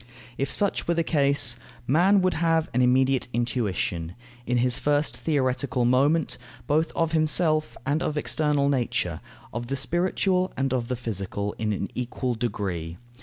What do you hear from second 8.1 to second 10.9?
external nature, of the spiritual and of